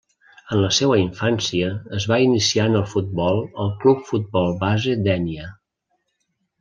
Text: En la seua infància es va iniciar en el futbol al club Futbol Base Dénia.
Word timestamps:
En 0.53 0.59
la 0.61 0.69
seua 0.77 0.95
infància 1.01 1.67
es 1.97 2.07
va 2.11 2.19
iniciar 2.29 2.65
en 2.71 2.77
el 2.79 2.87
futbol 2.95 3.43
al 3.65 3.69
club 3.85 4.01
Futbol 4.09 4.59
Base 4.65 4.97
Dénia. 5.11 5.47